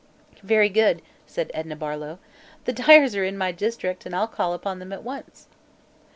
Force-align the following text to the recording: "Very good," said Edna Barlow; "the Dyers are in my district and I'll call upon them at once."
"Very 0.41 0.67
good," 0.69 1.03
said 1.27 1.51
Edna 1.53 1.75
Barlow; 1.75 2.17
"the 2.65 2.73
Dyers 2.73 3.15
are 3.15 3.23
in 3.23 3.37
my 3.37 3.51
district 3.51 4.03
and 4.03 4.15
I'll 4.15 4.27
call 4.27 4.55
upon 4.55 4.79
them 4.79 4.91
at 4.91 5.03
once." 5.03 5.45